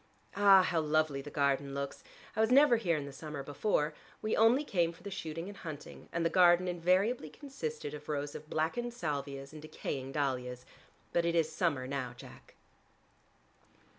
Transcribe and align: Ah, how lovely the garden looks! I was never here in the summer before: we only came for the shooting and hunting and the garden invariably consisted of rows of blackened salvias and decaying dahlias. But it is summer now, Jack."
Ah, 0.35 0.63
how 0.63 0.79
lovely 0.81 1.21
the 1.21 1.29
garden 1.29 1.75
looks! 1.75 2.03
I 2.35 2.41
was 2.41 2.49
never 2.49 2.77
here 2.77 2.97
in 2.97 3.05
the 3.05 3.13
summer 3.13 3.43
before: 3.43 3.93
we 4.19 4.35
only 4.35 4.63
came 4.63 4.91
for 4.91 5.03
the 5.03 5.11
shooting 5.11 5.47
and 5.47 5.55
hunting 5.55 6.09
and 6.11 6.25
the 6.25 6.29
garden 6.31 6.67
invariably 6.67 7.29
consisted 7.29 7.93
of 7.93 8.09
rows 8.09 8.33
of 8.33 8.49
blackened 8.49 8.95
salvias 8.95 9.53
and 9.53 9.61
decaying 9.61 10.11
dahlias. 10.13 10.65
But 11.13 11.23
it 11.23 11.35
is 11.35 11.51
summer 11.51 11.85
now, 11.85 12.15
Jack." 12.17 12.55